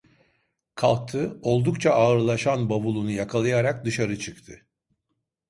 [0.75, 4.67] Kalktı, oldukça ağırlaşan bavulunu yakalayarak dışarı çıktı.